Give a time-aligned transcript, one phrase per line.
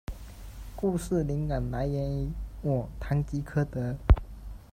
[0.75, 2.25] 故事灵感来源于
[2.63, 3.91] 《我，堂吉诃德》。